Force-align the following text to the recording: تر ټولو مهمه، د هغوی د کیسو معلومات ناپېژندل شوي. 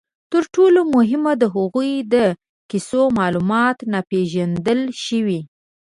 تر 0.31 0.43
ټولو 0.55 0.79
مهمه، 0.95 1.33
د 1.37 1.43
هغوی 1.55 1.91
د 2.13 2.15
کیسو 2.69 3.01
معلومات 3.19 3.77
ناپېژندل 3.93 4.79
شوي. 5.05 5.39